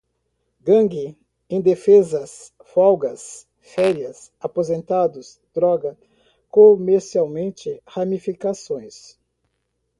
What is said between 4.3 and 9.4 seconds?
aposentados, droga, comercialmente, ramificações